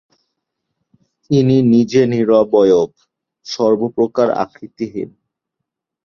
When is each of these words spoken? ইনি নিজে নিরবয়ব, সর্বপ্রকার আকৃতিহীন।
ইনি 1.29 1.57
নিজে 1.73 2.01
নিরবয়ব, 2.05 2.89
সর্বপ্রকার 3.45 4.27
আকৃতিহীন। 4.43 5.09